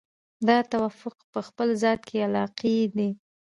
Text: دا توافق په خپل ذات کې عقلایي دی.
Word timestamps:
دا 0.47 0.57
توافق 0.71 1.15
په 1.31 1.39
خپل 1.47 1.67
ذات 1.81 2.01
کې 2.07 2.17
عقلایي 2.25 2.83
دی. 2.95 3.09